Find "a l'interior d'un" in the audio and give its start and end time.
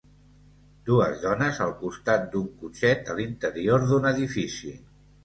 3.13-4.09